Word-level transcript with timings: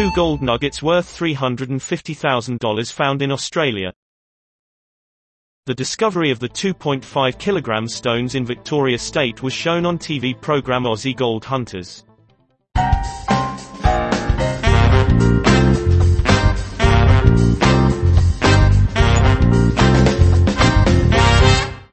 Two 0.00 0.10
gold 0.12 0.40
nuggets 0.40 0.82
worth 0.82 1.14
$350,000 1.14 2.90
found 2.90 3.20
in 3.20 3.30
Australia. 3.30 3.92
The 5.66 5.74
discovery 5.74 6.30
of 6.30 6.38
the 6.38 6.48
2.5 6.48 7.02
kg 7.04 7.90
stones 7.90 8.34
in 8.34 8.46
Victoria 8.46 8.96
State 8.96 9.42
was 9.42 9.52
shown 9.52 9.84
on 9.84 9.98
TV 9.98 10.40
program 10.40 10.84
Aussie 10.84 11.14
Gold 11.14 11.44
Hunters. 11.44 12.02